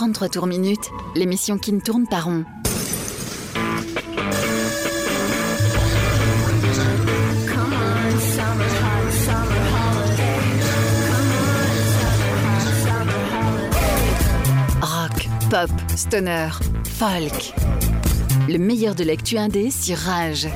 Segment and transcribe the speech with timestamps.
[0.00, 2.46] 33 tours minutes, l'émission qui ne tourne pas rond.
[14.80, 16.48] Rock, pop, stoner,
[16.84, 17.52] folk.
[18.48, 20.48] Le meilleur de l'actu indé sur Rage.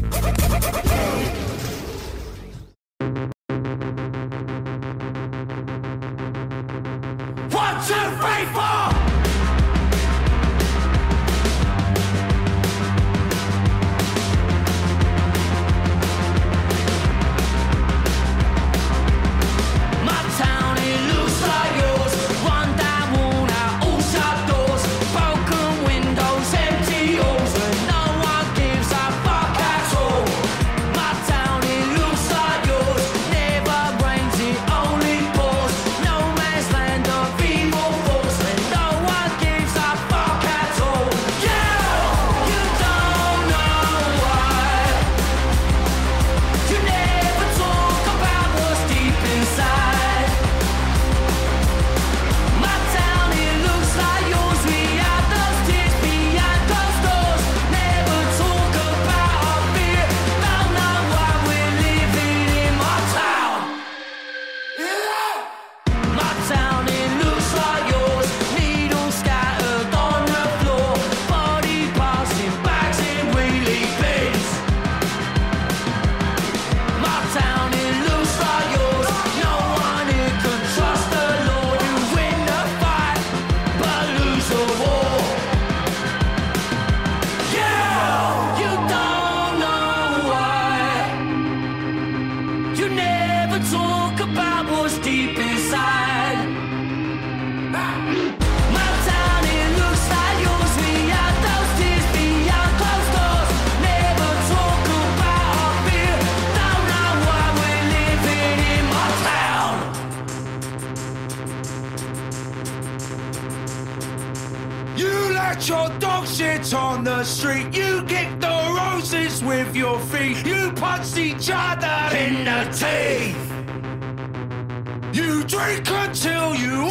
[125.54, 126.88] Drink until you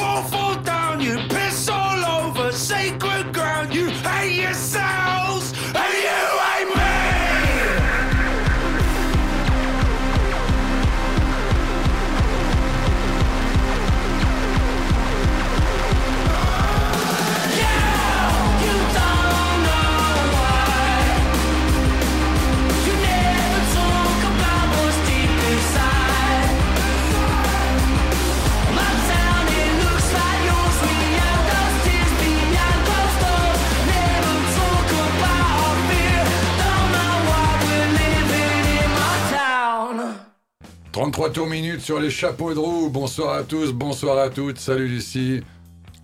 [41.14, 42.90] 33 tours minutes sur les chapeaux de roue.
[42.90, 44.58] Bonsoir à tous, bonsoir à toutes.
[44.58, 45.42] Salut Lucie.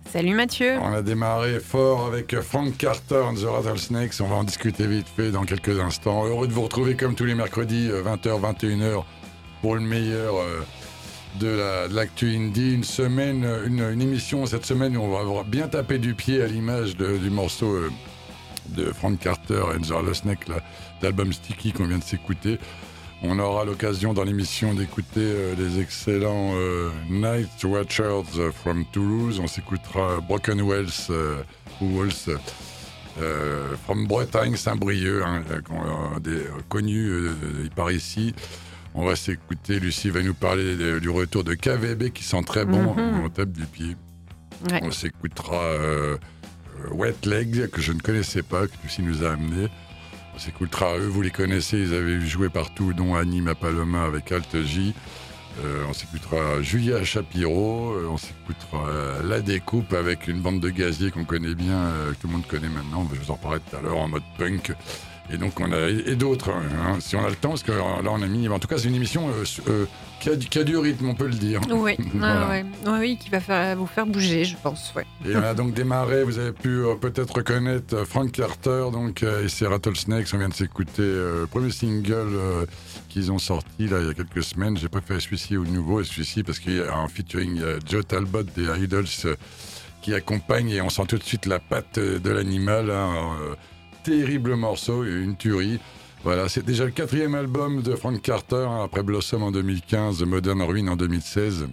[0.08, 0.78] Salut Mathieu.
[0.80, 4.20] On a démarré fort avec Frank Carter and the Rattlesnakes.
[4.20, 6.24] On va en discuter vite fait dans quelques instants.
[6.26, 9.02] Heureux de vous retrouver comme tous les mercredis, euh, 20h, 21h,
[9.62, 10.60] pour le meilleur euh,
[11.40, 12.72] de la- de l'actu indie.
[12.74, 16.14] Une semaine, euh, une, une émission cette semaine où on va avoir bien tapé du
[16.14, 17.90] pied à l'image du morceau euh,
[18.68, 20.46] de Frank Carter and the Rattlesnakes,
[21.02, 22.60] l'album Sticky qu'on vient de s'écouter.
[23.22, 29.40] On aura l'occasion dans l'émission d'écouter euh, les excellents euh, Night Watchers euh, from Toulouse.
[29.42, 31.42] On s'écoutera Broken Wells euh,
[31.82, 32.38] ou Wells
[33.84, 37.34] from Bretagne, Saint-Brieuc, hein, qu'on, des connus euh,
[37.76, 38.34] par ici.
[38.94, 42.64] On va s'écouter, Lucie va nous parler de- du retour de KVB qui sent très
[42.64, 43.20] bon, Mhm.
[43.24, 43.96] on tape du pied.
[44.70, 44.80] Ouais.
[44.82, 45.74] On s'écoutera
[46.90, 49.68] Wet Legs, que je ne connaissais pas, que Lucie nous a amené.
[50.40, 54.62] On s'écoutera eux, vous les connaissez, ils avaient joué partout, dont Annie Mapaloma avec Alt
[54.62, 54.94] J.
[55.62, 58.88] Euh, on s'écoutera Julia Shapiro, euh, on s'écoutera
[59.22, 62.46] La Découpe avec une bande de gaziers qu'on connaît bien, euh, que tout le monde
[62.46, 64.72] connaît maintenant, je vous en parlerai tout à l'heure en mode punk.
[65.32, 68.02] Et donc on a et d'autres, hein, si on a le temps, parce que là
[68.10, 69.86] on a mis, en tout cas c'est une émission euh, euh,
[70.18, 71.60] qui, a, du- qui a du rythme, on peut le dire.
[71.70, 72.46] Oui, Voilà.
[72.46, 72.64] ah ouais.
[72.86, 74.92] Ouais, oui, qui va faire, vous faire bouger, je pense.
[74.96, 75.06] Ouais.
[75.24, 79.48] Et on a donc démarré, vous avez pu euh, peut-être reconnaître Frank Carter donc, et
[79.48, 80.26] ses Rattlesnakes.
[80.34, 82.66] On vient de s'écouter le premier single
[83.08, 84.76] qu'ils ont sorti là, il y a quelques semaines.
[84.76, 88.42] J'ai préféré celui-ci au nouveau et celui-ci parce qu'il y a un featuring Joe Talbot
[88.42, 89.06] des Idols
[90.02, 92.90] qui accompagne et on sent tout de suite la patte de l'animal.
[92.90, 93.36] hein,
[94.02, 95.80] terrible morceau, une tuerie.
[96.22, 100.60] Voilà, c'est déjà le quatrième album de Frank Carter, hein, après Blossom en 2015, Modern
[100.62, 101.68] Ruin en 2016.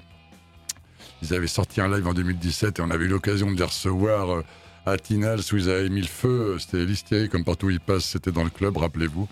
[1.22, 4.30] Ils avaient sorti un live en 2017 et on avait eu l'occasion de les recevoir
[4.30, 4.44] euh,
[4.86, 6.58] à Tinals où ils avaient mis le feu.
[6.60, 9.28] C'était Listier, comme partout où il passe, c'était dans le club, rappelez-vous.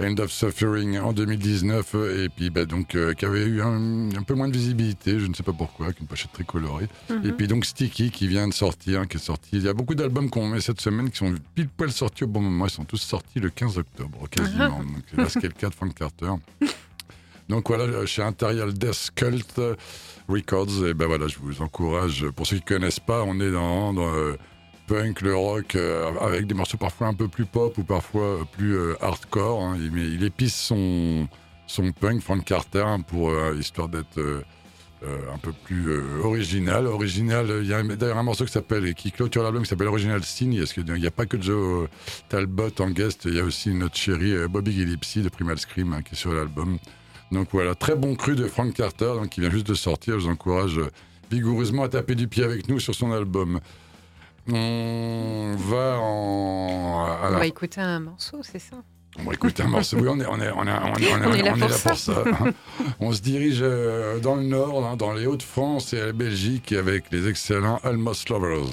[0.00, 4.22] End of Suffering en 2019, et puis bah, donc euh, qui avait eu un, un
[4.22, 6.88] peu moins de visibilité, je ne sais pas pourquoi, avec une pochette très colorée.
[7.08, 7.26] Mhm.
[7.26, 9.50] Et puis donc Sticky qui vient de sortir, qui est sorti.
[9.52, 12.26] Il y a beaucoup d'albums qu'on met cette semaine qui sont pile poil sortis au
[12.26, 12.66] bon moment.
[12.66, 14.80] Ils sont tous sortis le 15 octobre, quasiment.
[14.80, 16.32] donc là, c'est le cas de Frank Carter.
[17.48, 19.60] Donc voilà, chez Imperial Death Cult
[20.28, 22.26] Records, et ben voilà, je vous encourage.
[22.30, 24.36] Pour ceux qui connaissent pas, on est dans, dans, euh,
[24.86, 28.76] punk, le rock, euh, avec des morceaux parfois un peu plus pop ou parfois plus
[28.76, 29.62] euh, hardcore.
[29.62, 29.78] hein.
[29.80, 31.28] Il, il épice son,
[31.66, 34.42] son punk, Frank Carter, hein, pour euh, histoire d'être euh,
[35.02, 36.86] un peu plus original.
[36.86, 40.22] Original, il y a d'ailleurs un morceau qui s'appelle qui clôture l'album qui s'appelle Original
[40.24, 40.50] Sin.
[40.50, 41.88] Qu'il n'y a pas que Joe
[42.28, 45.92] Talbot en guest, il y a aussi notre chérie euh, Bobby Gillespie de Primal Scream
[45.92, 46.78] hein, qui est sur l'album.
[47.32, 50.20] Donc voilà, très bon cru de Frank Carter, donc, qui vient juste de sortir.
[50.20, 50.80] Je vous encourage
[51.30, 53.60] vigoureusement à taper du pied avec nous sur son album.
[54.52, 57.06] On va en.
[57.22, 58.76] à On va écouter un morceau, c'est ça?
[59.18, 59.96] On va écouter un morceau.
[59.98, 61.90] Oui, on est, on est, on est, on est, on est- là pour là ça.
[61.90, 62.24] pour ça.
[63.00, 67.04] On se dirige euh, dans le nord, hein, dans les Hauts-de-France et la Belgique, avec
[67.12, 68.66] les excellents Almost Lovers.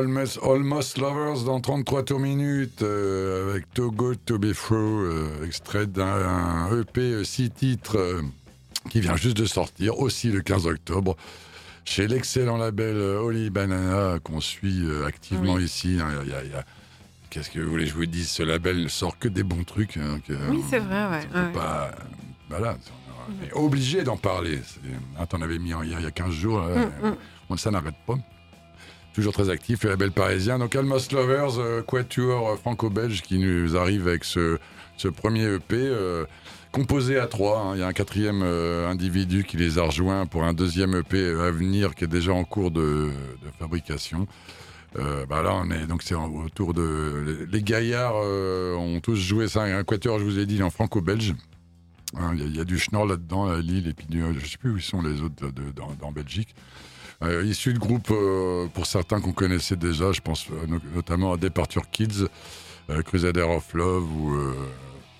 [0.00, 5.86] Almost, Almost Lovers dans 33 tours minutes euh, avec Togo To Be Through, euh, extrait
[5.86, 8.22] d'un EP 6 titres euh,
[8.90, 11.16] qui vient juste de sortir aussi le 15 octobre
[11.84, 15.64] chez l'excellent label euh, Holy Banana qu'on suit euh, activement Oui.
[15.64, 15.98] ici.
[16.00, 16.08] hein.
[16.24, 16.64] Il y a- il y a-
[17.30, 18.28] Qu'est-ce que vous voulez que je vous dise?
[18.30, 19.96] Ce label ne sort que des bons trucs.
[19.96, 21.20] hein, que- Oui, c'est vrai, ouais.
[21.28, 21.52] on peut ouais.
[21.52, 21.90] pas.
[22.48, 22.78] Voilà,
[23.28, 24.60] on est obligé d'en parler.
[25.18, 26.60] Ah, T'en avais mis en- il y a il y a 15 jours.
[26.60, 26.88] là.
[27.50, 28.14] Bon, ça n'arrête pas.
[29.16, 30.58] Toujours très actif, le label parisien.
[30.58, 34.58] Donc Almost Lovers, euh, quatuor euh, franco-belge qui nous arrive avec ce,
[35.16, 35.74] premier EP.
[35.74, 36.26] euh,
[36.70, 37.70] composé à trois, hein.
[37.76, 41.30] il y a un quatrième euh, individu qui les a rejoints pour un deuxième EP
[41.30, 43.08] à venir qui est déjà en cours de,
[43.58, 44.26] fabrication.
[44.94, 49.62] Bah là, on est donc c'est autour de les Gaillards ont tous joué ça.
[49.62, 51.34] Un quatuor, je vous ai dit, en franco-belge.
[52.18, 54.70] Hein, Il y, a- du Schnorr là-dedans, à Lille, et puis du- je sais plus
[54.72, 56.54] où sont les autres de, dans Belgique.
[57.22, 61.32] Euh, issus de groupes, euh, pour certains qu'on connaissait déjà, je pense euh, no- notamment
[61.32, 62.26] à Departure Kids,
[62.90, 64.36] euh, Crusader of Love ou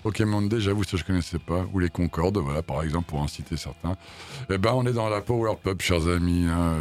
[0.03, 3.27] Pokémon Day, j'avoue, ça je connaissais pas, ou les Concordes, voilà, par exemple, pour en
[3.27, 3.97] citer certains.
[4.49, 6.45] Eh ben, on est dans la power pop, chers amis.
[6.47, 6.75] hein,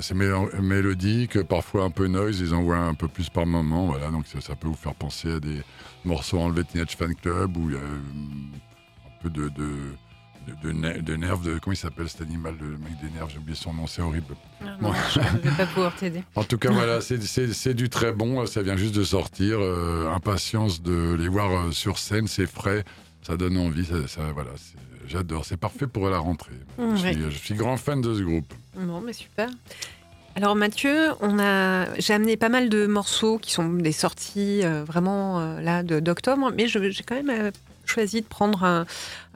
[0.00, 4.08] c'est mélo- mélodique, parfois un peu noise, ils envoient un peu plus par moment, voilà,
[4.10, 5.60] donc ça, peut vous faire penser à des
[6.04, 9.48] morceaux enlevés de Teenage Fan Club ou un peu de,
[10.62, 13.38] de, de, de nerfs, de, comment il s'appelle cet animal, le mec des nerfs, j'ai
[13.38, 14.34] oublié son nom, c'est horrible.
[14.62, 16.22] Ah, non, je ne vais pas pouvoir t'aider.
[16.34, 19.58] En tout cas, voilà, c'est- du très bon, ça vient juste de sortir.
[19.60, 22.84] euh, impatience de les voir euh, sur scène, c'est frais,
[23.22, 24.50] ça donne envie, ça, ça- voilà,
[25.06, 26.52] j'adore, c'est parfait pour la rentrée.
[26.78, 27.12] Mmh, je, ouais.
[27.12, 28.52] suis, je suis grand fan de ce groupe.
[28.76, 29.48] Bon, mais super.
[30.36, 34.84] Alors Mathieu, on a, j'ai amené pas mal de morceaux qui sont des sorties euh,
[34.84, 37.50] vraiment euh, là d'octobre, mais j'ai quand même euh,
[37.90, 38.86] choisi de prendre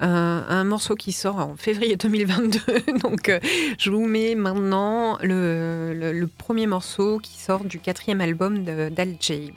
[0.00, 2.60] un, morceau qui sort en février 2022.
[3.02, 3.40] Donc euh,
[3.78, 9.52] je vous mets maintenant le, le- premier morceau qui sort du quatrième album d'Al Jay.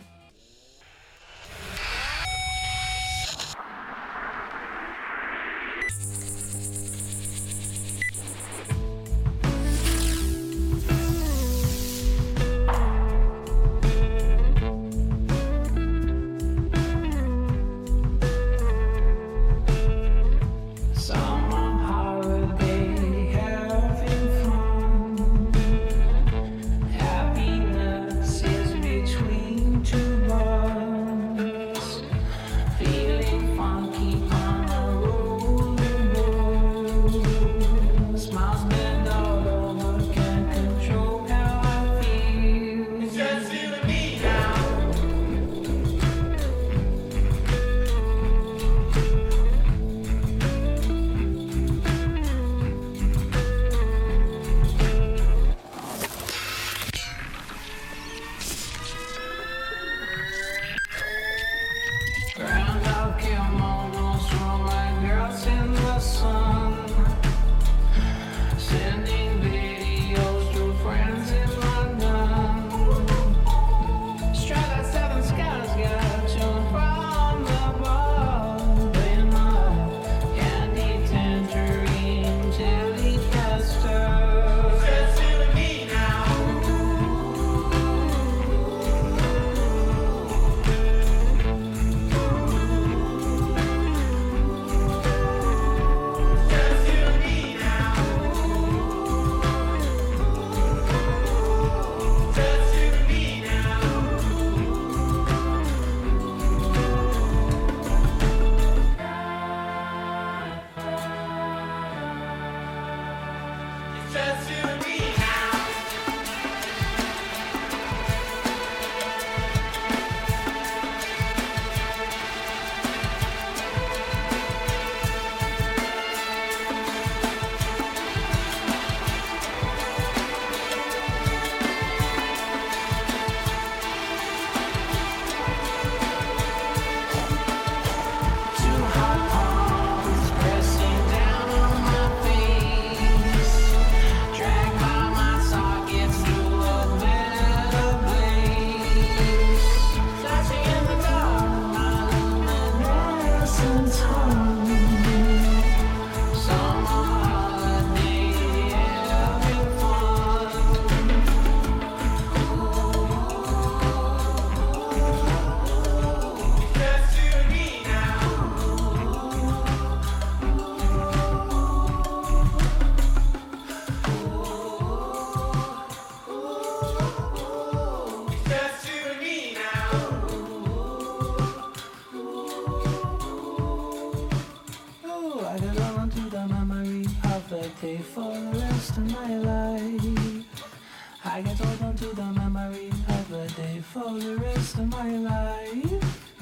[191.38, 195.12] I get hold on to the memory of the day for the rest of my
[195.18, 196.34] life.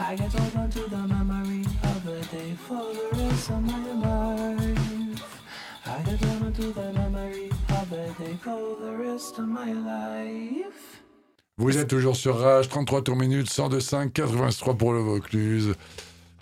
[0.00, 3.86] I get hold on to the memory of the day for the rest of my
[4.02, 5.42] life.
[5.86, 9.72] I get hold on to the memory of the day for the rest of my
[9.72, 11.02] life.
[11.58, 15.76] Vous êtes toujours sur Rage, 33 tours minutes, 102.5, 83 pour le Vaucluse.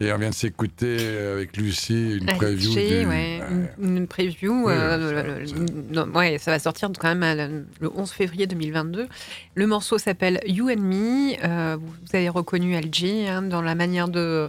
[0.01, 0.97] Et on vient de s'écouter
[1.35, 2.73] avec Lucie une preview.
[2.73, 3.41] Du- ouais,
[3.81, 4.67] une, une preview.
[4.67, 5.55] Oui, euh, ça- le- le- ça-
[5.93, 9.07] non, ouais, ça va sortir quand même le 11 février 2022.
[9.55, 11.35] Le morceau s'appelle You and Me.
[11.45, 14.49] Euh, vous, avez reconnu Alger hein, dans la manière de,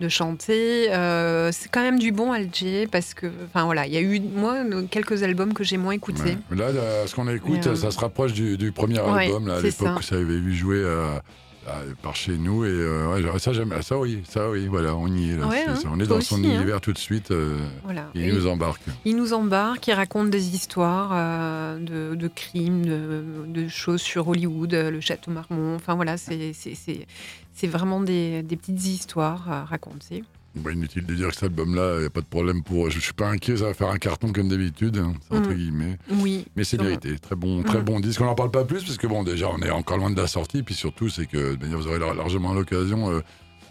[0.00, 0.90] de chanter.
[0.90, 4.20] Euh, c'est quand même du bon Alger parce que, enfin voilà, il y a eu
[4.20, 4.56] moi
[4.90, 6.38] quelques albums que j'ai moins écoutés.
[6.50, 6.56] Ouais.
[6.56, 9.60] Là, là, ce qu'on écoute, euh, ça se rapproche du, du premier album, là, à
[9.60, 11.22] l'époque où ça avait vu jouer à-
[11.68, 12.64] à- par chez nous.
[12.64, 13.72] Et euh, ouais, ça, j'aime.
[13.76, 15.36] ah, Ça, oui, ça, oui, voilà, on y est.
[15.36, 16.38] Là, Ouais, C'est hein, ça, on est dans son hein.
[16.44, 17.30] univers tout de suite.
[17.30, 18.08] euh, Voilà.
[18.14, 18.82] il Et- nous embarque.
[19.04, 24.28] Il nous embarque, il raconte des histoires euh, de, de crimes, de, de choses sur
[24.28, 25.74] Hollywood, le château Marmont.
[25.76, 30.24] Enfin voilà, c'est vraiment des, des petites histoires à raconter.
[30.62, 32.90] Bah, inutile de dire que cet album-là, il n'y a pas de problème pour.
[32.90, 35.54] Je, je suis pas inquiet, ça va faire un carton comme d'habitude, hein, entre Mm.
[35.54, 35.98] guillemets.
[36.10, 36.46] Oui.
[36.56, 37.18] Mais c'est mérité.
[37.18, 37.84] Très bon, très Mm.
[37.84, 38.20] bon disque.
[38.20, 40.26] On n'en parle pas plus parce que bon, déjà, on est encore loin de la
[40.26, 40.62] sortie.
[40.62, 43.20] Puis surtout, c'est que vous aurez lar- largement l'occasion euh,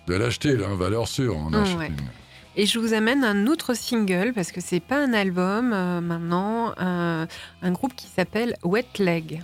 [0.08, 1.36] de l'acheter, là, hein, valeur sûre.
[1.36, 1.88] On Mm, achète ouais.
[1.88, 1.96] une-
[2.60, 6.74] Et je vous amène un autre single parce que c'est pas un album euh, maintenant,
[6.78, 7.28] un,
[7.62, 9.44] un groupe qui s'appelle Wet Leg.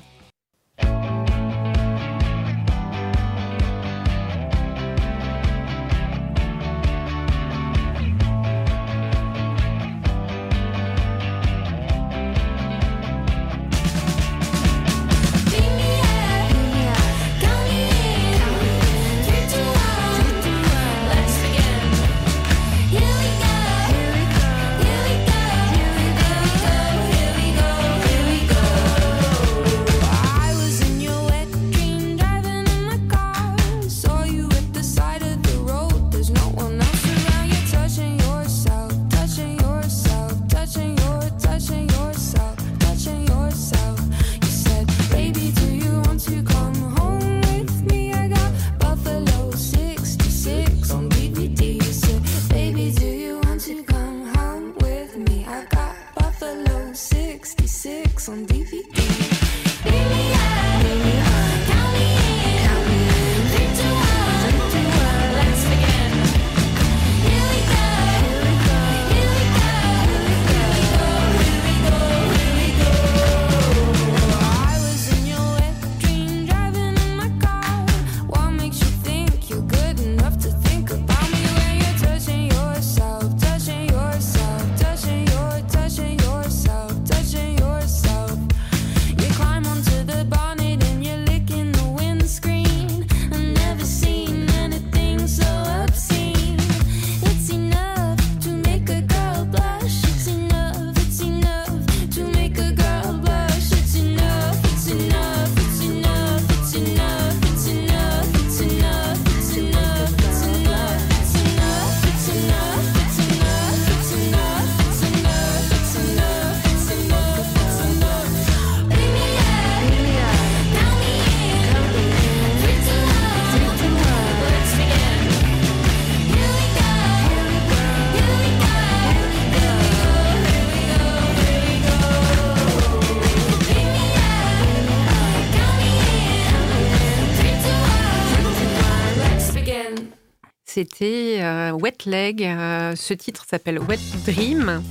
[140.74, 142.44] C'était euh, Wet Leg.
[142.44, 144.82] euh, ce titre s'appelle Wet Dream.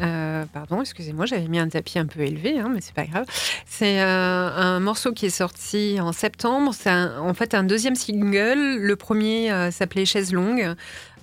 [0.00, 3.26] Euh, pardon, excusez-moi, j'avais mis un tapis un peu élevé, hein, mais c'est pas grave.
[3.66, 6.72] C'est un morceau qui est sorti en septembre.
[6.78, 8.76] C'est en fait un deuxième single.
[8.76, 10.76] Le premier s'appelait Chaise longue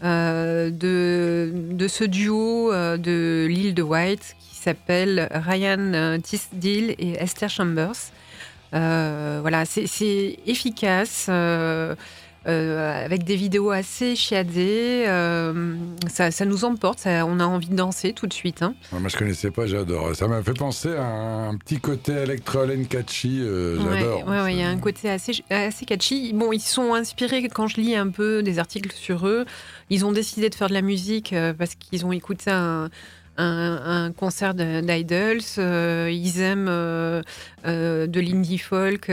[0.04, 0.70] de,
[1.54, 8.12] de ce duo de l'île de White qui s'appelle Ryan Tisdale et Esther Chambers.
[8.74, 11.30] Voilà, c'est efficace.
[12.48, 15.76] Euh, avec des vidéos assez chiadées, euh,
[16.10, 18.62] ça, ça nous emporte, ça- on a envie de danser tout de suite.
[18.64, 18.74] hein.
[18.92, 20.16] Ouais, Moi, je connaissais pas, j'adore.
[20.16, 24.28] Ça m'a fait penser à un petit côté électro-len catchy, euh, j'adore.
[24.28, 26.34] Ouais, il y a un côté assez, assez catchy.
[26.34, 29.46] Bon, ils sont inspirés, quand je lis un peu des articles sur eux,
[29.90, 32.90] ils ont décidé de faire de la musique euh, parce qu'ils ont écouté un,
[33.38, 35.42] un, un concert d'Idols.
[35.58, 37.22] euh, ils aiment euh,
[37.66, 39.12] euh, de l'indie folk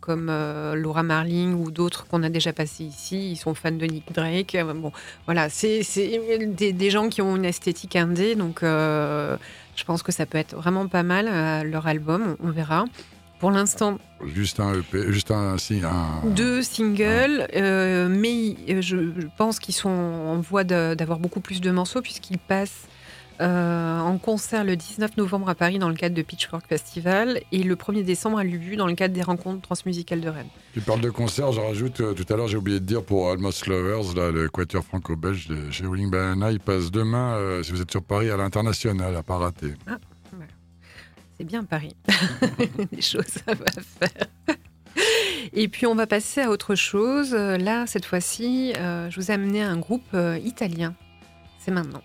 [0.00, 0.26] comme
[0.74, 3.32] Laura Marling ou d'autres qu'on a déjà passés ici.
[3.32, 4.56] Ils sont fans de Nick Drake.
[4.76, 4.92] Bon,
[5.26, 5.82] voilà, c'est
[6.56, 10.54] des, des gens qui ont une esthétique indé, donc je pense que ça peut être
[10.54, 12.84] vraiment pas mal, leur album, on, on verra.
[13.42, 15.56] Pour l'instant, Juste un EP, juste un,
[16.22, 21.72] deux singles, euh, mais je, je pense qu'ils sont en voie d'avoir beaucoup plus de
[21.72, 22.86] morceaux puisqu'ils passent
[23.42, 27.62] euh, en concert le 19 novembre à Paris dans le cadre de Pitchfork Festival et
[27.62, 30.48] le 1er décembre à Lubu dans le cadre des rencontres transmusicales de Rennes.
[30.72, 33.30] Tu parles de concert, je rajoute, euh, tout à l'heure j'ai oublié de dire pour
[33.30, 37.72] Almost Lovers, là, le quatuor franco-belge de chez Rolling Banana, il passe demain, euh, si
[37.72, 39.74] vous êtes sur Paris, à l'international, à pas rater.
[41.36, 41.96] C'est bien Paris.
[42.92, 44.28] Des choses à faire.
[45.52, 47.32] Et puis on va passer à autre chose.
[47.34, 50.94] Là, cette fois-ci, euh, je vous ai amené un groupe euh, italien.
[51.58, 52.02] C'est maintenant.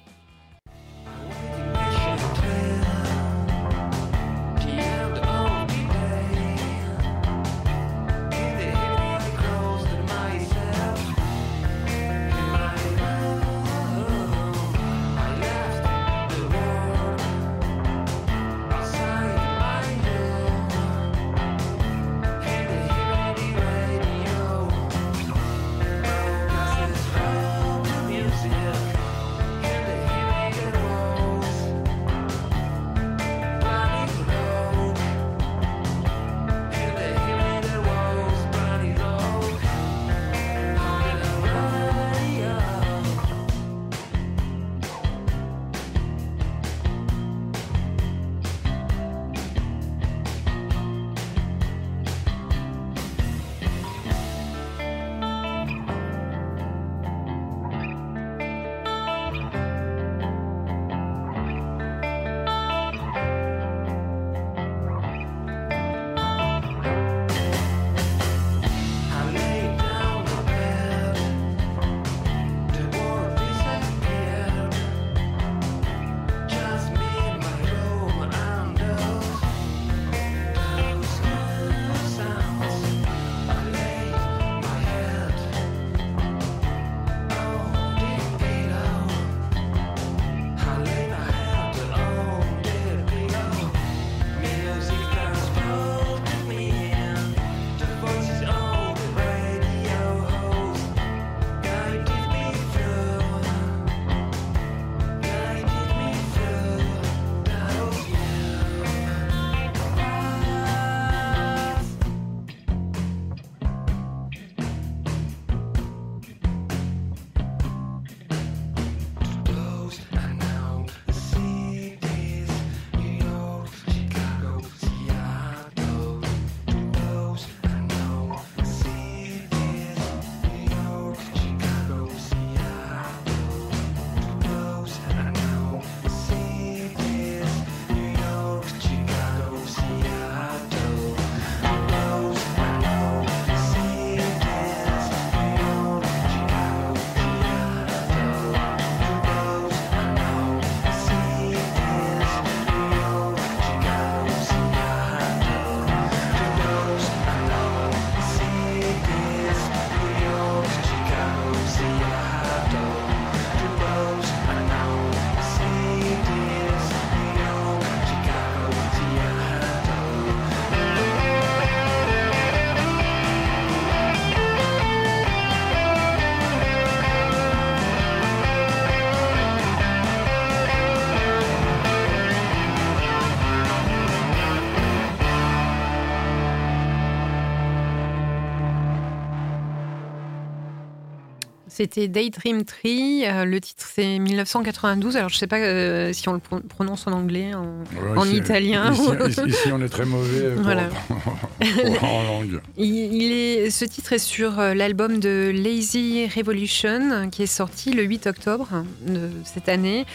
[191.77, 193.23] C'était Daydream Tree.
[193.27, 195.15] euh, le titre, c'est 1992.
[195.15, 197.65] Alors, je ne sais pas euh, si on le pro- prononce en anglais, en,
[198.01, 198.91] Ouais, en ici- italien.
[198.91, 200.89] Ici, ici- ici, on est très mauvais pour- Voilà.
[201.09, 202.61] pour- en langue.
[202.77, 207.91] Il, il est, ce titre est sur euh, l'album de Lazy Revolution qui est sorti
[207.91, 208.67] le 8 octobre
[209.05, 210.05] de cette année.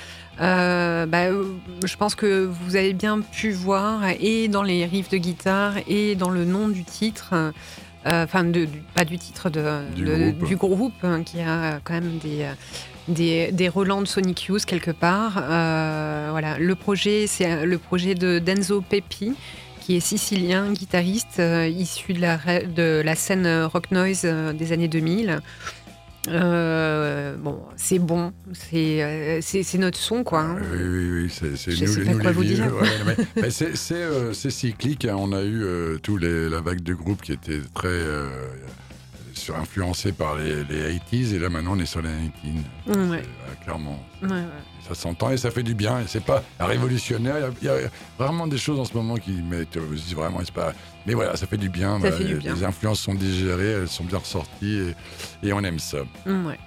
[0.40, 1.26] Euh, bah,
[1.84, 6.16] je pense que vous avez bien pu voir et dans les riffs de guitare et
[6.16, 7.34] dans le nom du titre,
[8.04, 9.62] enfin de- du- pas du titre de,
[9.94, 10.48] Du de- groupe.
[10.48, 12.52] du groupe, hein, qui a quand même des euh,
[13.08, 15.42] des, des relents de Sonic Youth quelque part.
[15.42, 19.32] Euh, voilà, le projet, c'est le projet de Denzo Peppi,
[19.80, 24.52] qui est sicilien, guitariste euh, issu de la, de la scène euh, rock noise euh,
[24.52, 25.40] des années 2000.
[26.28, 30.40] Euh, bon, c'est bon, c'est euh, c'est notre son, quoi.
[30.42, 30.56] hein.
[30.72, 31.56] Oui, oui, oui, c'est
[31.86, 32.72] nous, sais pas nous quoi les vous dire.
[32.74, 35.04] Ouais, mais- mais c'est c'est, euh, c'est cyclique.
[35.04, 35.16] hein.
[35.18, 35.64] On a eu
[36.02, 37.88] tous les, la vague de groupes qui était très.
[37.88, 38.28] euh,
[39.34, 42.10] sur- influencé par les, les 80s et là maintenant on est sur les
[42.44, 43.10] 19.
[43.10, 43.22] Ouais.
[43.22, 43.98] C'est, euh, clairement.
[44.22, 44.44] Ouais, ouais.
[44.88, 46.00] Ça s'entend et ça fait du bien.
[46.00, 47.36] Et c'est pas révolutionnaire.
[47.60, 49.76] Il y, a il y a vraiment des choses en ce moment qui mettent.
[50.14, 50.72] vraiment, pas.
[51.06, 51.94] Mais voilà, ça fait du bien.
[51.94, 52.54] Ça Voilà, fait du les, bien.
[52.54, 54.92] les influences sont digérées, elles sont bien ressorties
[55.42, 55.98] et, et on aime ça.
[56.26, 56.58] Ouais.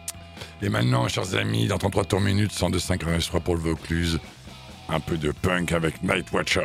[0.61, 4.19] Et maintenant, chers amis, dans 33 tours minutes, 102.5 RS3 pour le Vaucluse,
[4.89, 6.61] un peu de punk avec Night Watchers.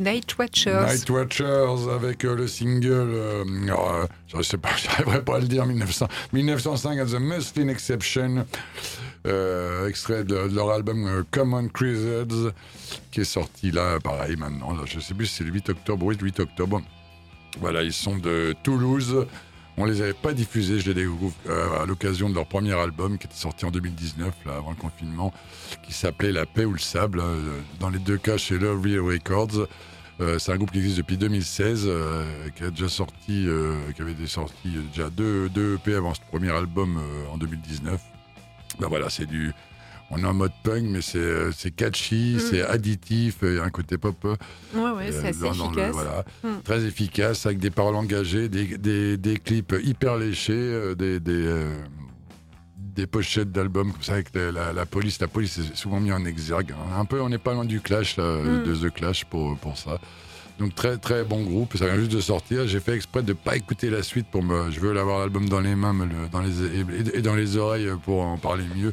[0.00, 1.90] Night Watchers.
[1.90, 6.08] Avec euh, le single, euh, euh, je sais pas, j'arriverai pas à le dire, 1900,
[6.32, 8.46] 1905 at the Muslin Exception,
[9.26, 12.54] euh, extrait de, de leur album euh, Common Crusades,
[13.10, 16.06] qui est sorti là, pareil maintenant, là, je sais plus si c'est le 8 octobre,
[16.06, 16.80] oui, le 8 octobre.
[17.60, 19.26] Voilà, ils sont de Toulouse.
[19.80, 23.16] On les avait pas diffusés, je les découvre euh, à l'occasion de leur premier album
[23.16, 25.32] qui était sorti en 2019, là, avant le confinement,
[25.82, 27.20] qui s'appelait La paix ou le sable.
[27.20, 29.66] euh, Dans les deux cas, chez Love Real Records.
[30.20, 33.46] Euh, c'est un groupe qui existe depuis 2016, euh, qui a déjà sorti,
[33.96, 37.00] qui avait euh, déjà deux, deux EP avant ce premier album
[37.32, 37.98] en 2019.
[38.80, 39.50] Ben voilà, c'est du,
[40.10, 42.40] on est en mode punk, mais c'est euh, catchy, Mm.
[42.40, 44.16] c'est additif, il y a un côté pop.
[44.24, 45.92] Ouais, ouais, euh, c'est assez dans- dans le- efficace.
[45.92, 46.48] voilà, Mm.
[46.64, 51.32] très efficace, avec des paroles engagées, des, des, des clips hyper léchés, euh, des, des,
[51.46, 51.72] euh,
[52.76, 55.20] des pochettes d'albums comme ça avec la, la- la police.
[55.20, 56.72] La police est souvent mis en exergue.
[56.72, 56.98] hein.
[57.00, 58.64] Un peu, on n'est pas loin du Clash, là, Mm.
[58.64, 59.98] de The Clash pour, pour ça.
[60.60, 62.66] Donc très très bon groupe, ça vient juste de sortir.
[62.68, 64.70] J'ai fait exprès de ne pas écouter la suite pour me.
[64.70, 67.56] Je veux l'avoir l'album dans les mains me le- dans les, et, et dans les
[67.56, 68.92] oreilles pour en parler mieux.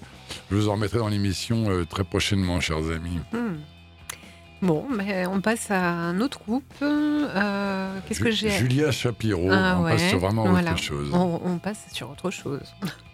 [0.49, 3.19] Je vous en remettrai dans l'émission euh, très prochainement, chers amis.
[3.34, 3.58] Hmm.
[4.62, 6.63] Bon, mais on passe à un autre groupe.
[6.82, 10.71] Euh, Qu'est-ce que j'ai Julia Shapiro, Ah on passe sur vraiment voilà.
[10.71, 11.10] autre chose.
[11.13, 12.62] on, on passe sur autre chose.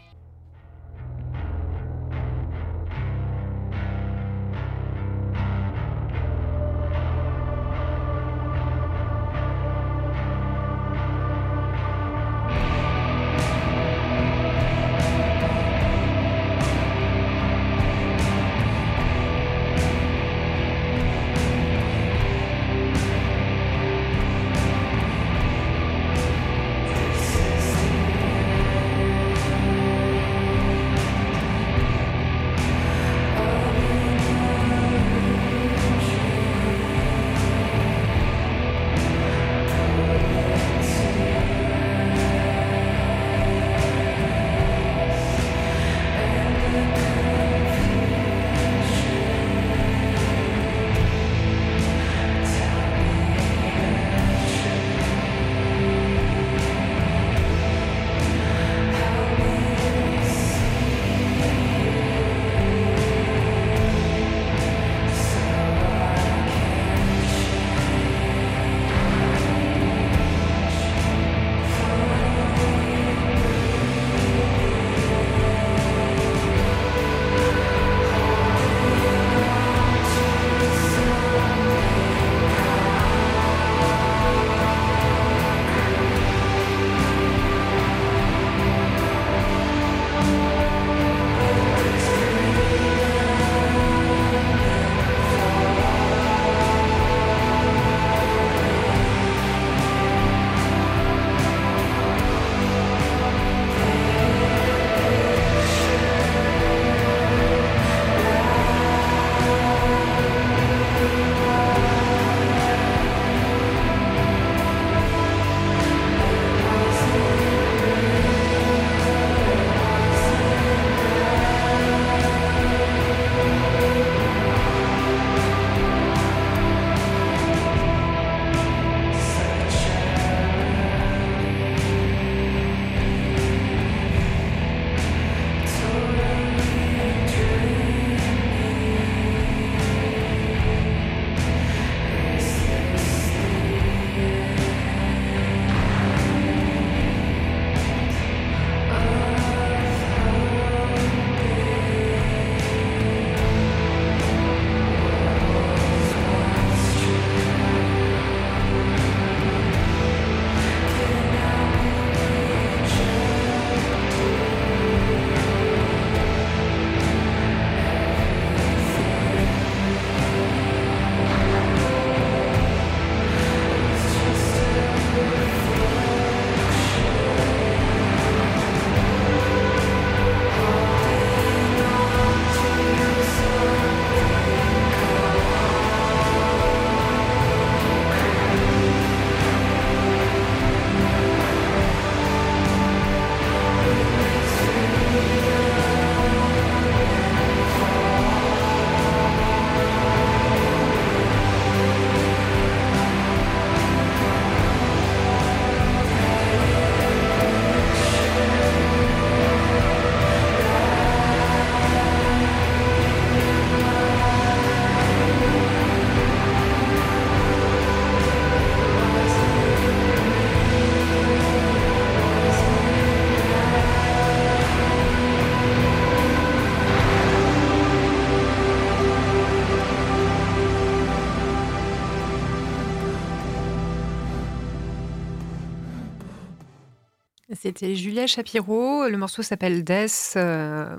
[237.64, 239.08] C'était Julia Shapiro.
[239.08, 240.34] Le morceau s'appelle Death.
[240.36, 240.98] euh,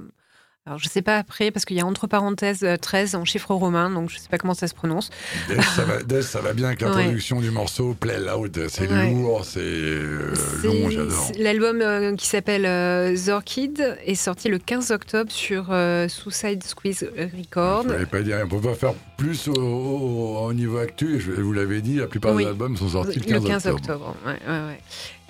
[0.66, 3.52] alors, je sais pas après, parce qu'il y a entre parenthèses euh, 13 en chiffre
[3.52, 5.10] romain, donc je sais pas comment ça se prononce.
[5.50, 6.86] Death, ça va, Death, ça va bien avec Ouais.
[6.86, 8.66] l'introduction du morceau Play Loud.
[8.70, 9.10] C'est Ouais.
[9.10, 11.32] lourd, c'est euh, long, j'adore.
[11.38, 17.10] L'album euh, qui s'appelle euh, Zorkid est sorti le 15 octobre sur euh, Suicide Squeeze
[17.14, 17.84] Record.
[17.90, 21.20] Je ne pas dire, on peut pas faire plus au, au- au niveau actu.
[21.20, 22.44] Je- Vous l'avez dit, la plupart Oui.
[22.44, 24.16] des albums sont sortis le 15, octobre.
[24.24, 24.80] ouais, ouais, ouais.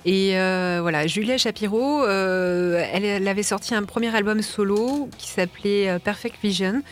[0.06, 5.28] Et euh, voilà, Julia Shapiro, euh, elle, elle avait sorti un premier album solo qui
[5.30, 6.82] s'appelait euh, Perfect Vision.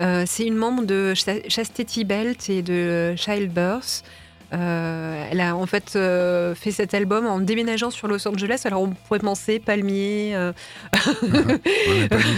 [0.00, 4.02] Euh, c'est une membre de Ch- Chastity Belt et de Childbirth.
[4.54, 8.60] Elle a en fait fait cet album en déménageant sur Los Angeles.
[8.66, 10.36] Alors on pourrait penser palmier,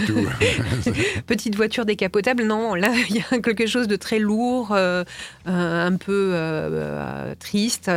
[0.07, 0.25] tout.
[1.27, 2.43] petite voiture décapotable.
[2.43, 4.73] Non, là il y a quelque chose de très lourd,
[5.45, 6.33] un peu
[7.39, 7.91] triste.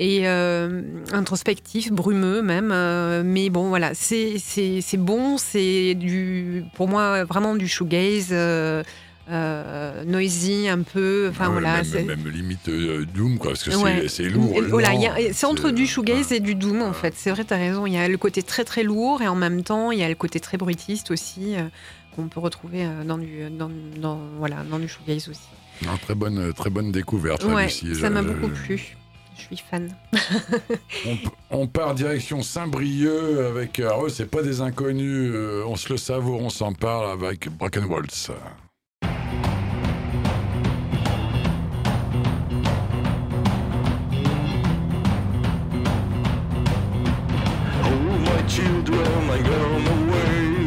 [0.00, 0.82] Euh, et euh,
[1.12, 2.70] introspectif, brumeux même.
[2.72, 8.28] euh, mais bon, voilà, c'est c'est- c'est bon, c'est du, pour moi vraiment du shoegaze,
[8.32, 8.82] euh,
[10.04, 11.28] noisy un peu.
[11.30, 14.04] Enfin Ouais, voilà, même, c'est- même limite euh, Doom, quoi, parce que c'est- Ouais.
[14.08, 14.52] c'est lourd.
[14.68, 14.90] Voilà,
[15.32, 16.36] c'est entre du shoegaze ouais.
[16.38, 17.14] et du doom en fait.
[17.16, 17.86] C'est vrai, tu as raison.
[17.86, 20.08] Il y a le côté très très lourd et en même temps, il y a
[20.08, 21.62] le côté très bruitiste aussi euh,
[22.16, 25.40] qu'on peut retrouver dans du, dans, dans- voilà, dans du shoegaze aussi.
[25.86, 27.94] Non, très, bonne, très bonne découverte, Lucie.
[27.94, 28.96] ça m'a beaucoup plu.
[29.40, 29.94] Je suis fan.
[31.50, 33.78] On, on part direction Saint-Brieuc avec.
[33.80, 37.48] Alors, eux, c'est pas des inconnus, euh, on se le savoure, on s'en parle avec
[37.48, 38.30] Broken Waltz.
[47.82, 50.66] Oh, my children, I gone away?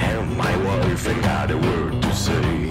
[0.00, 2.63] And my wife ain't got a word to say.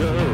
[0.00, 0.29] winter.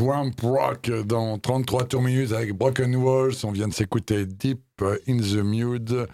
[0.00, 3.34] Swamp Rock dans 33 tours minutes avec Broken Walls.
[3.44, 4.62] On vient de s'écouter Deep
[5.06, 6.08] in the Mood,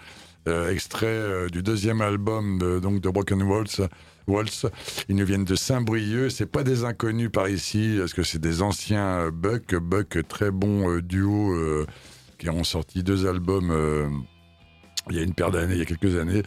[0.48, 3.88] euh, extrait euh, du deuxième album de, donc de Broken Walls.
[4.26, 4.66] Waltz.
[5.08, 6.30] Ils nous viennent de Saint-Brieuc.
[6.30, 9.76] C'est pas des inconnus par ici, parce que c'est des anciens euh, Buck?
[9.76, 11.54] Buck, très bon euh, duo,
[12.38, 14.26] qui ont sorti deux albums
[15.10, 16.42] il y a une paire d'années, il y a quelques années.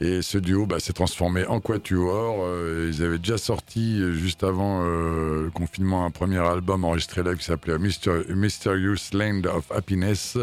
[0.00, 2.42] Et ce duo bah, s'est transformé en quatuor.
[2.42, 7.22] Euh, ils avaient déjà sorti, euh, juste avant euh, le confinement, un premier album enregistré
[7.22, 10.38] là qui s'appelait Myster- Mysterious Land of Happiness,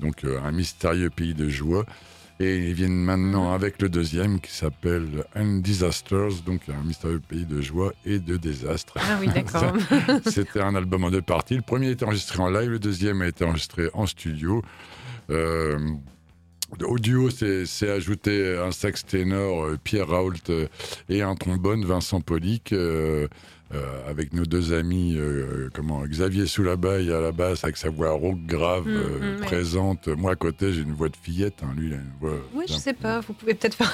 [0.00, 1.84] donc euh, un mystérieux pays de joie.
[2.40, 7.44] Et ils viennent maintenant avec le deuxième qui s'appelle Un Disasters, donc un mystérieux pays
[7.44, 8.94] de joie et de désastre.
[8.96, 9.74] Ah oui, d'accord.
[10.26, 11.54] C'était un album en deux parties.
[11.56, 14.62] Le premier était enregistré en live, le deuxième a été enregistré en studio.
[15.30, 15.78] Euh,
[16.86, 20.66] au duo, c'est ajouté un sax ténor, euh, Pierre Raoult, euh,
[21.08, 23.28] et un trombone, Vincent Polic, euh,
[23.74, 28.10] euh, avec nos deux amis, euh, comment, Xavier Soulabaille à la basse, avec sa voix
[28.10, 30.08] rauque grave, Mm, euh, mm, présente.
[30.08, 31.60] Moi, à côté, j'ai une voix de fillette.
[31.62, 31.72] hein.
[31.76, 32.36] Lui, il a une voix.
[32.54, 33.92] Oui, je sais pas, vous pouvez peut-être faire.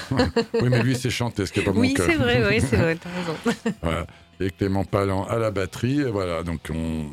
[0.55, 2.07] Oui, mais lui, c'est chanté, ce qui n'est pas Oui, mon cas.
[2.07, 3.37] c'est vrai, oui, c'est vrai, t'as raison.
[3.83, 4.07] Voilà.
[4.41, 6.01] Et Clément Palan à la batterie.
[6.01, 7.07] Et Voilà, donc on...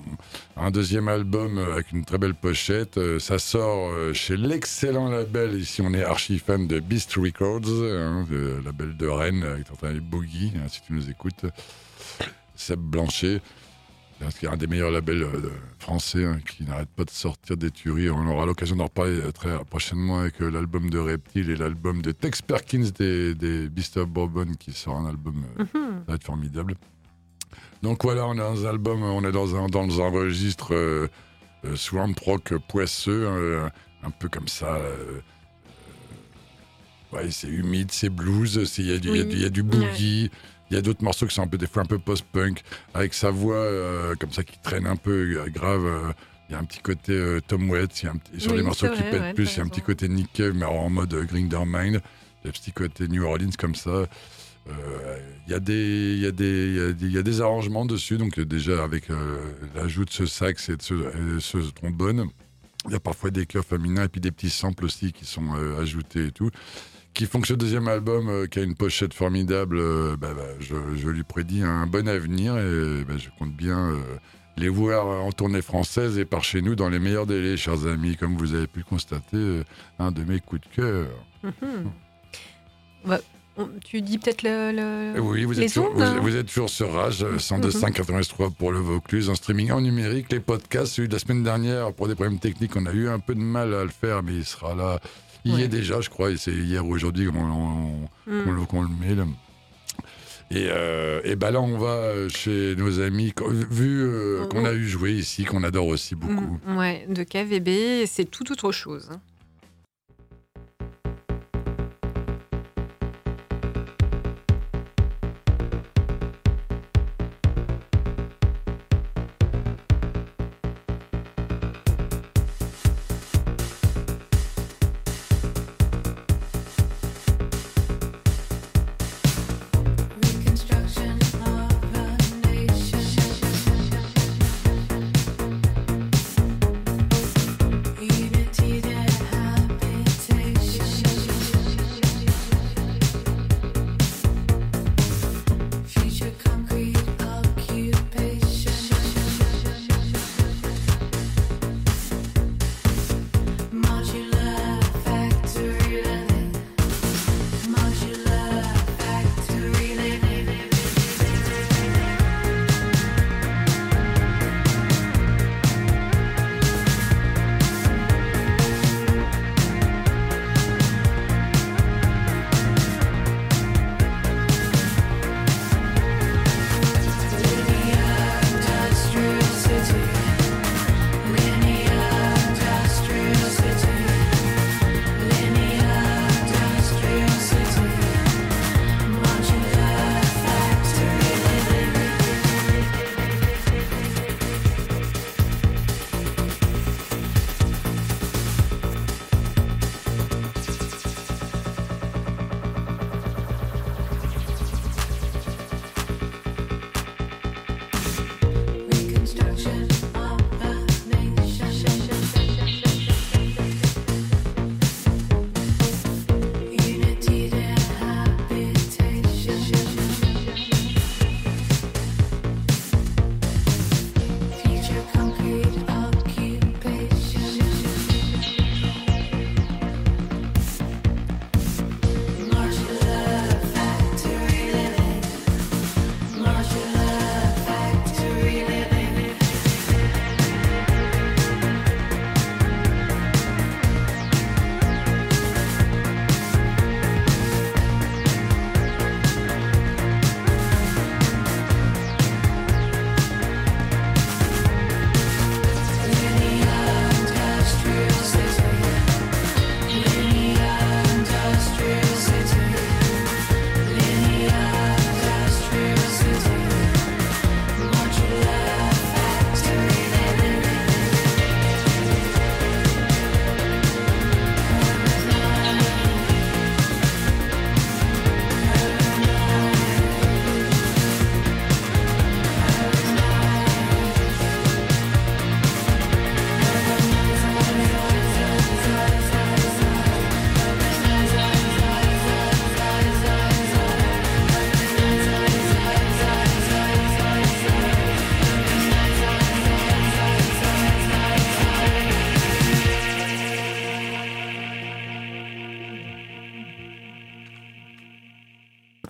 [0.57, 2.97] un deuxième album euh, avec une très belle pochette.
[2.97, 5.59] Euh, Ça sort euh, chez l'excellent label.
[5.59, 9.75] Ici, on est archi fan de Beast Records, hein, le label de Rennes, avec ton
[10.01, 11.45] Boogie, hein, si tu nous écoutes.
[12.55, 13.41] Seb Blanchet.
[14.41, 15.27] Y a un des meilleurs labels
[15.77, 18.09] français hein, qui n'arrête pas de sortir des tueries.
[18.09, 22.41] On aura l'occasion d'en reparler très prochainement avec l'album de Reptile et l'album de Tex
[22.41, 26.75] Perkins des, des Beast of Bourbon qui sort un album ça va être formidable.
[27.85, 31.07] Donc voilà, on est dans un album, on est dans un, dans un registre euh,
[31.65, 33.69] euh, swamp rock poisseux, euh,
[34.03, 34.73] un peu comme ça.
[34.77, 35.21] euh,
[37.13, 40.31] euh, ouais, c'est humide, c'est blues, il y, a du- y a y a boogie.
[40.71, 42.63] Il y a d'autres morceaux qui sont un peu, des fois un peu post-punk,
[42.95, 45.85] avec sa voix euh, comme ça qui traîne un peu euh, grave.
[45.85, 46.11] euh,
[46.49, 48.57] il y a un petit côté Tom Waits, il y a un petit- sur Oui,
[48.57, 50.65] les morceaux qui pètent ouais, plus, il y a un petit côté Nick Cave, mais
[50.65, 52.01] en mode euh, Grindermind.
[52.41, 54.05] Il y a un petit côté New Orleans comme ça.
[54.67, 58.39] Euh, Il y, a des- il y, y, il y a des arrangements dessus, donc
[58.39, 59.37] euh, déjà avec euh,
[59.75, 62.25] l'ajout de ce sax et de ce, et de ce trombone,
[62.87, 65.55] il y a parfois des chœurs féminins et puis des petits samples aussi qui sont
[65.55, 66.49] euh, ajoutés et tout,
[67.13, 70.41] qui font que ce deuxième album, euh, qui a une pochette formidable, euh, bah, bah,
[70.59, 73.99] je, je lui prédis un bon avenir et bah, je compte bien euh,
[74.57, 78.15] les voir en tournée française et par chez nous dans les meilleurs délais, chers amis,
[78.17, 79.63] comme vous avez pu le constater, euh,
[79.99, 81.07] un de mes coups de cœur.
[81.43, 81.91] Mhm.
[83.05, 83.19] Bah,
[83.57, 84.71] on- tu dis peut-être le.
[84.71, 85.89] le- Oui, vous Les êtes, hein.
[85.93, 90.31] vous, vous êtes toujours sur Rage, euh, 102.583 pour le Vaucluse, en streaming en numérique.
[90.31, 93.19] Les podcasts, celui de la semaine dernière, pour des problèmes techniques, on a eu un
[93.19, 94.99] peu de mal à le faire, mais il sera là.
[95.47, 98.45] Il y est déjà, je crois, et c'est hier ou aujourd'hui qu'on on- Mm.
[98.45, 99.13] le- met.
[99.15, 99.25] là.
[100.51, 103.33] Et, euh, et ben là, on va euh, chez nos amis,
[103.71, 104.67] vu euh, Oh, qu'on oh.
[104.67, 106.59] a eu jouer ici, qu'on adore aussi beaucoup.
[106.67, 109.09] Mm, Ouais, de KVB, c'est tout autre chose.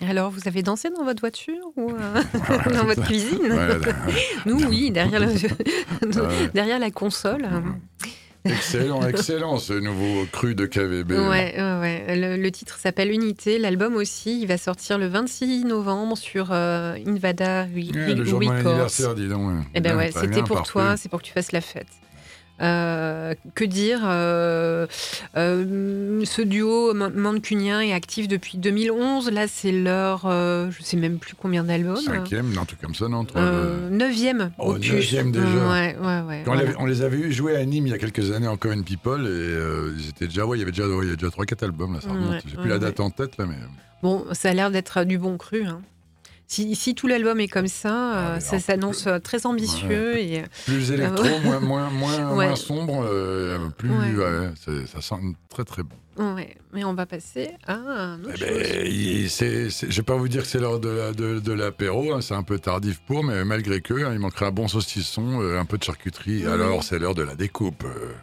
[0.01, 2.21] Vous avez dansé dans votre voiture ou euh,
[2.73, 3.39] dans votre cuisine
[4.45, 5.27] Nous, oui, derrière, le-
[6.21, 6.49] Ouais.
[6.53, 7.45] derrière la console.
[8.43, 11.11] excellent, excellent ce nouveau cru de KVB.
[11.11, 11.55] Ouais.
[12.15, 13.57] Le, le titre s'appelle Unité.
[13.57, 18.45] L'album aussi, il va sortir le 26 novembre sur euh, Invada Ouais, le jour de
[18.45, 18.67] mon Records.
[18.71, 19.47] anniversaire, dis donc.
[19.47, 19.61] ouais.
[19.73, 21.87] Eh ben ouais, c'était pour toi, c'est pour que tu fasses la fête.
[22.61, 24.87] Euh, que dire euh,
[25.35, 29.29] euh, Ce duo man- mancunien est actif depuis 2011.
[29.31, 31.97] Là, c'est leur, euh, je sais même plus combien d'albums.
[31.97, 34.91] Cinquième, un truc comme ça, non Euh, neuvième Oh, opus.
[34.93, 35.45] neuvième déjà.
[35.45, 36.41] Ouais, ouais, ouais.
[36.45, 38.83] Quand on, les avait eu jouer à Nîmes il y a quelques années en Common
[38.83, 41.15] People et euh, ils étaient déjà, ouais, il y avait déjà, ouais, il y a
[41.17, 42.29] déjà 3-4 albums là, ça remonte.
[42.31, 43.55] Ouais, J'ai ouais, plus la date en tête là, mais
[44.01, 45.65] Bon, ça a l'air d'être du bon cru.
[45.65, 45.81] hein.
[46.47, 50.17] Si, si tout l'album est comme ça, Ah, euh, ça s'annonce euh, très ambitieux.
[50.19, 52.45] Et, euh, plus électro, moins, moins, moins, Ouais.
[52.47, 54.51] moins sombre, euh, plus, Ouais.
[54.85, 55.15] ça sent
[55.49, 56.35] très très bon.
[56.35, 56.55] ouais.
[56.71, 59.39] Mais on va passer à un autre Eh chose.
[59.41, 62.21] ben, je vais pas vous dire que c'est l'heure de, la- de, de l'apéro, hein,
[62.21, 65.59] c'est un peu tardif pour, mais malgré que, hein, il manquerait un bon saucisson, euh,
[65.59, 66.45] un peu de charcuterie.
[66.45, 67.83] Alors c'est l'heure de la découpe.
[67.85, 68.13] euh.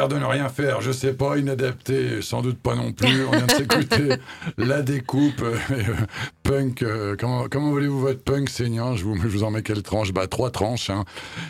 [0.00, 3.26] Fier de ne rien faire, je sais pas, inadapté, sans doute pas non plus.
[3.26, 4.08] On vient de s'écouter
[4.56, 5.56] la découpe, euh,
[6.42, 6.82] punk.
[6.82, 8.96] euh, comment comment voulez-vous votre punk saignant?
[8.96, 10.12] Je vous, je vous en mets quelle tranche?
[10.14, 10.88] Bah trois tranches.
[10.88, 11.04] hein.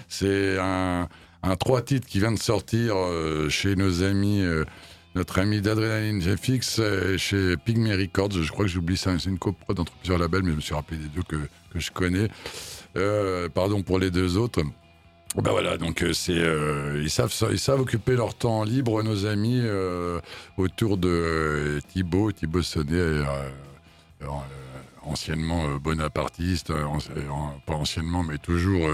[0.08, 1.06] C'est un,
[1.44, 4.42] un trois titres qui vient de sortir euh, chez nos amis.
[5.14, 6.80] notre ami d'Adrénaline GFX
[7.18, 10.50] chez Pygmy Records, je crois que j'oublie ça, c'est une coprod entre plusieurs labels, mais
[10.50, 11.36] je me suis rappelé des deux que,
[11.72, 12.26] que je connais.
[13.54, 14.62] Pardon pour les deux autres.
[15.36, 19.26] Ben voilà, donc euh, c'est euh, ils savent ils savent occuper leur temps libre, nos
[19.26, 20.20] amis, euh,
[20.56, 23.24] autour de euh, Thibaut, Thibaut Sonnet, euh,
[24.22, 24.26] euh,
[25.02, 26.72] anciennement bonapartiste,
[27.64, 28.90] pas anciennement, mais toujours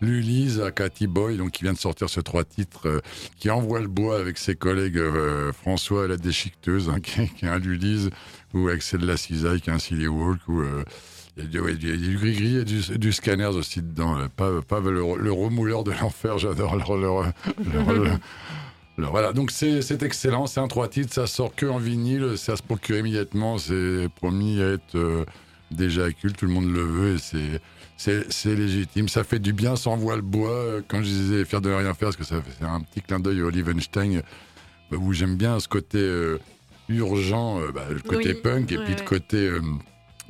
[0.00, 3.02] Lulise à Cathy Boy, donc qui vient de sortir ce trois titres,
[3.38, 5.00] qui envoie le bois avec ses collègues
[5.52, 8.10] François la déchiqueteuse, hein, qui, est un Lulise,
[8.52, 10.62] ou Axel la Cisaille, qui est un Silly Walk, ou
[11.36, 13.82] Il y a du, ouais, il y a du gris-gris et du, du scanners aussi
[13.82, 14.16] dedans.
[14.16, 14.28] là.
[14.28, 16.96] Pas, pas le, le remouleur de l'enfer, j'adore leur-
[18.96, 22.56] leur- voilà, donc c'est excellent, c'est un trois titres, ça sort que en vinyle, ça
[22.56, 25.24] se procure immédiatement, c'est promis à être euh,
[25.72, 27.60] déjà culte, tout le monde le veut et
[27.98, 29.08] c'est- légitime.
[29.08, 30.50] Ça fait du bien, ça envoie le bois.
[30.50, 33.18] Euh, Quand je disais fier de ne rien faire, parce que c'est un petit clin
[33.18, 34.22] d'œil au Olivenstein,
[34.92, 36.38] euh, où j'aime bien ce côté euh,
[36.88, 39.04] urgent, euh, bah, le côté Oui, punk, et ouais, puis le ouais.
[39.04, 39.60] côté euh,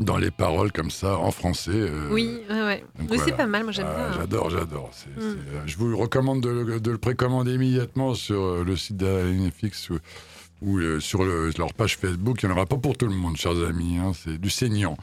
[0.01, 1.71] dans les paroles comme ça, en français.
[1.73, 2.83] euh, Oui, ouais,
[3.25, 4.05] c'est pas mal, moi j'aime ah, bien.
[4.07, 4.17] hein.
[4.19, 4.91] J'adore, j'adore.
[5.17, 5.21] Mm.
[5.21, 5.35] euh,
[5.67, 9.99] Je vous recommande de, le- de le précommander immédiatement sur euh, le site d'Alinefix ou,
[10.63, 12.43] ou, euh, sur le- leur page Facebook.
[12.43, 13.99] Il n'y en aura pas pour tout le monde, chers amis.
[13.99, 14.97] hein, C'est du saignant.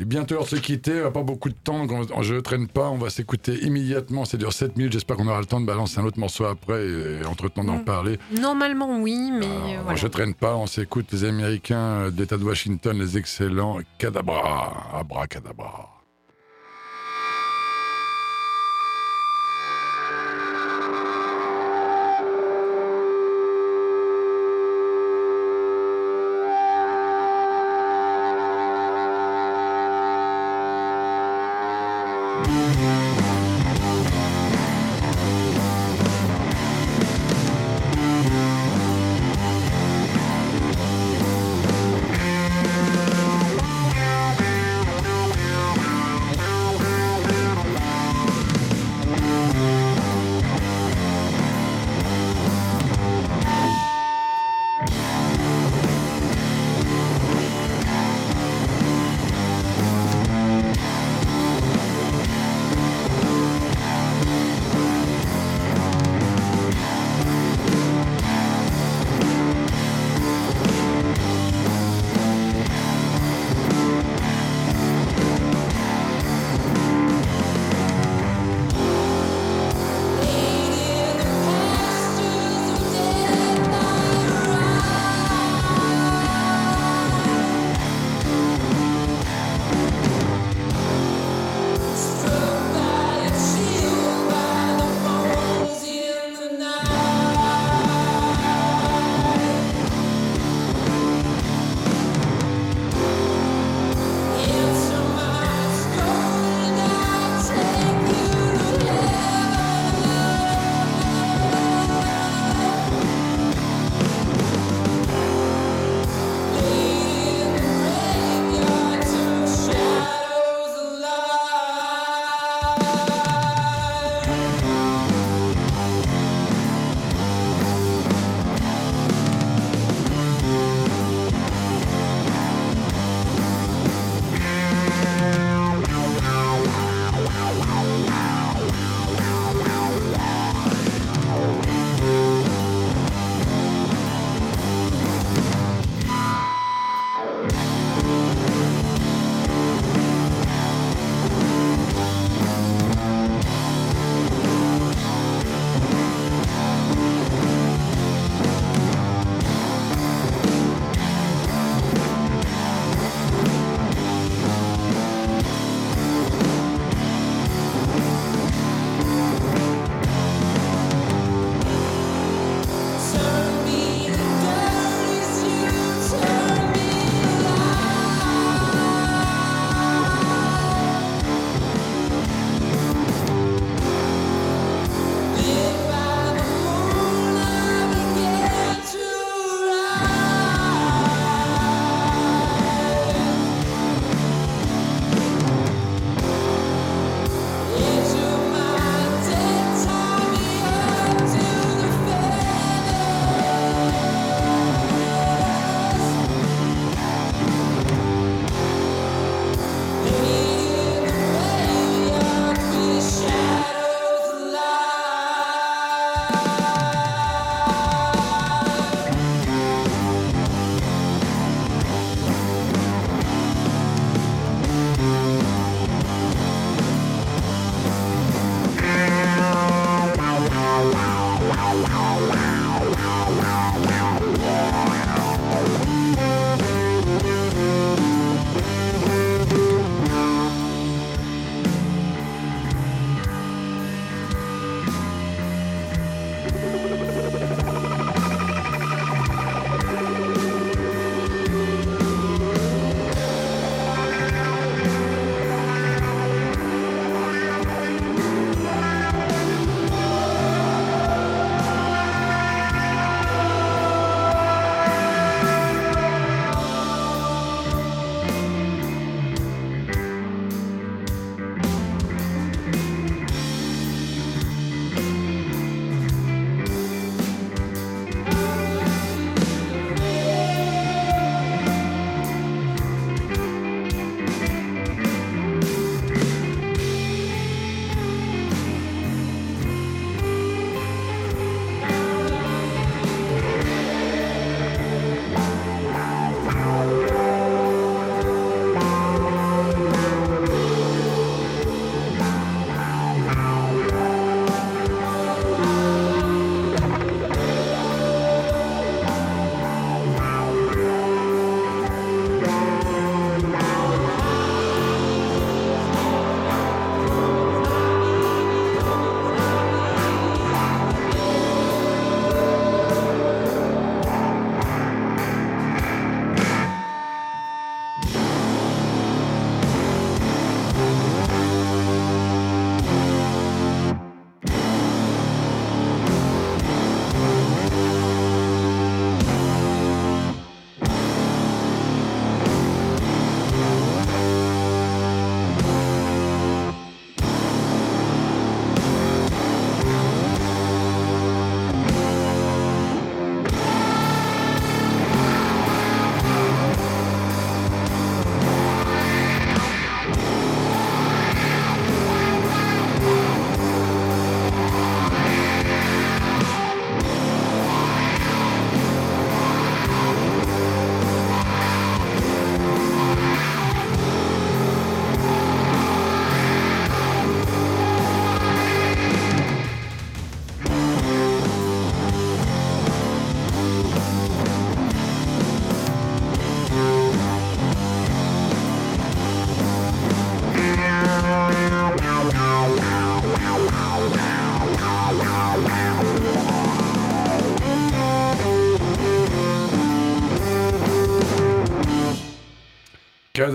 [0.00, 1.86] Et bientôt l'heure de se quitter, on n'a pas beaucoup de temps,
[2.22, 5.40] je ne traîne pas, on va s'écouter immédiatement, c'est dure 7 minutes, j'espère qu'on aura
[5.40, 7.84] le temps de balancer un autre morceau après et, entre-temps d'en Mm.
[7.84, 8.18] parler.
[8.40, 9.96] Normalement, oui, mais Alors, moi, voilà.
[9.96, 11.76] Je traîne pas, on s'écoute les Américains
[12.06, 15.99] euh, d'État de Washington, les excellents Cadabra, Abracadabra.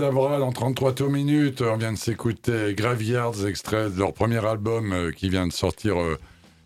[0.00, 1.62] Cadabra dans 33 tours minutes.
[1.62, 5.98] On vient de s'écouter Graveyards, extrait de leur premier album euh, qui vient de sortir
[5.98, 6.18] euh,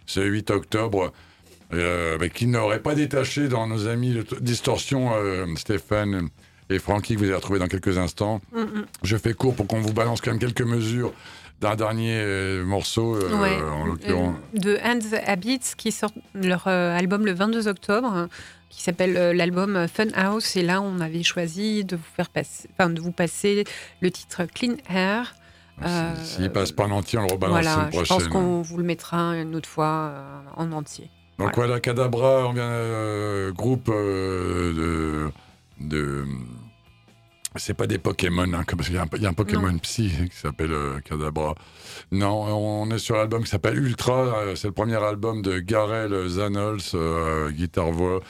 [0.04, 1.12] ce 8 octobre.
[1.72, 6.28] Euh, mais qui n'aurait pas détaché dans nos amis de Distorsion, euh, Stéphane
[6.70, 8.40] et Francky, que vous allez retrouver dans quelques instants.
[8.52, 8.64] Mm.
[9.04, 11.12] Je fais court pour qu'on vous balance quand même quelques mesures
[11.60, 13.56] d'un dernier euh, morceau, Ouais.
[13.62, 14.34] en l'occurrence.
[14.54, 18.26] De Hands Habits qui sort leur album le 22 octobre
[18.70, 22.30] qui s'appelle euh, l'album euh, Fun House et là on avait choisi de vous faire
[22.30, 23.64] passer enfin de vous passer
[24.00, 25.34] le titre Clean Air
[25.82, 28.16] Euh, S'il passe pas en entier, on le rebalance la voilà je prochaine.
[28.18, 31.08] pense qu'on vous le mettra une autre fois euh, en entier
[31.38, 35.30] Donc voilà, Cadabra, on vient euh, groupe euh,
[35.80, 36.24] de, de
[37.56, 39.72] c'est pas des Pokémon, hein, comme il y, a un- il y a un Pokémon
[39.72, 39.78] Non.
[39.78, 41.54] psy qui s'appelle euh, Cadabra.
[42.12, 44.18] Non, on est sur l'album qui s'appelle Ultra.
[44.38, 48.20] euh, c'est le premier album de Garel Zanols, euh, guitare voix,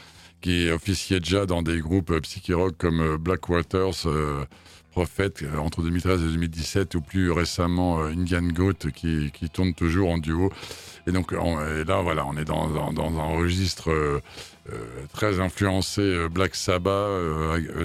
[0.40, 4.44] qui officiait déjà dans des groupes euh, psyché rock comme euh, Black Waters, euh,
[4.92, 10.10] Prophet euh, entre 2013 et 2017, ou plus récemment Indian Goat qui, qui tourne toujours
[10.10, 10.50] en duo.
[11.06, 14.20] Et donc on- et là, voilà, on est dans, dans- un registre
[15.12, 17.08] très influencé Black Sabbath.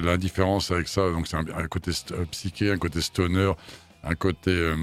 [0.03, 1.91] la différence avec ça, donc c'est un, côté
[2.31, 3.51] psyché, un côté stoner,
[4.03, 4.73] un côté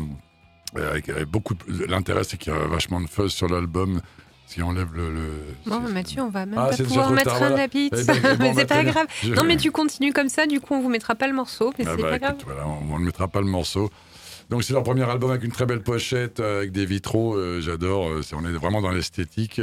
[0.75, 1.55] avec, beaucoup.
[1.89, 4.01] L'intérêt, c'est qu'il y a vachement de fuzz sur l'album,
[4.53, 5.11] ce qui enlève le.
[5.11, 5.31] le-
[5.67, 7.63] bon Mathieu on va même Ah, pas pouvoir mettre tard, un voilà.
[7.65, 10.47] habit Eh ben, bon, mais c'est pas grave Je- non mais tu continues comme ça
[10.47, 12.55] du coup on vous mettra pas le morceau mais Ah c'est bah, pas écoute, grave
[12.55, 13.91] voilà, on ne mettra pas le morceau.
[14.51, 17.61] Donc c'est leur premier album avec une très belle pochette, euh, avec des vitraux, euh,
[17.63, 19.63] j'adore, euh, on est vraiment dans l'esthétique.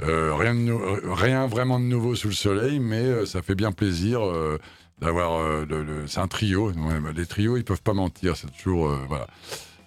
[0.00, 0.72] Euh, rien, de
[1.12, 4.56] rien vraiment de nouveau sous le soleil, mais euh, ça fait bien plaisir euh,
[5.00, 5.34] d'avoir...
[5.38, 8.88] euh, le, le- c'est un trio, bah, les trios ils peuvent pas mentir, c'est toujours...
[8.88, 9.26] euh, voilà.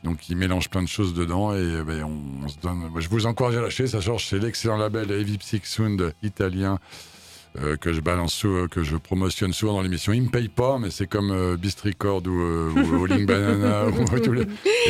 [0.06, 2.84] Donc ils mélangent plein de choses dedans et euh, ben, on, on se donne...
[3.00, 6.80] je vous encourage à lâcher, ça sort chez l'excellent label Heavy Psych Sound italien
[7.58, 10.12] euh, que je balance sou- que je promotionne souvent dans l'émission.
[10.12, 13.86] Ils me payent pas, mais c'est comme euh, Beast Record ou, euh, ou Rolling Banana
[13.88, 14.44] ou tous les,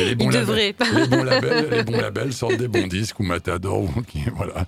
[0.04, 0.74] les bons il labels.
[0.92, 3.90] Les bons labels, les bons labels sortent des bons disques ou Matador ou
[4.34, 4.66] voilà.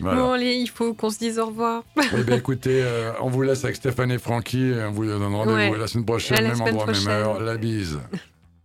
[0.00, 0.20] Voilà.
[0.20, 1.82] bon allez il faut qu'on se dise au revoir
[2.16, 4.72] Eh bien, écoutez, euh, on vous laisse avec Stéphane et Francky.
[4.86, 5.76] On vous donne rendez-vous Ouais.
[5.78, 7.10] la semaine prochaine, la même semaine endroit, même prochaine.
[7.12, 7.40] heure.
[7.40, 7.98] La bise.